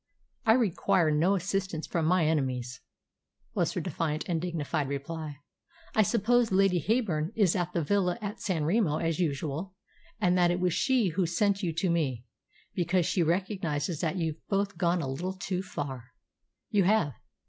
[0.47, 2.81] "I require no assistance from my enemies,"
[3.53, 5.37] was her defiant and dignified reply.
[5.93, 9.75] "I suppose Lady Heyburn is at the villa at San Remo as usual,
[10.19, 12.25] and that it was she who sent you to me,
[12.73, 16.05] because she recognises that you've both gone a little too far.
[16.71, 17.13] You have.